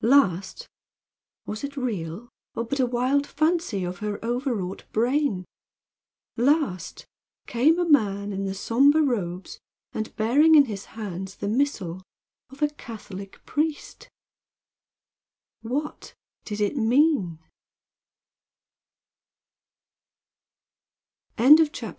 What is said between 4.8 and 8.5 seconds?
brain? last came a man in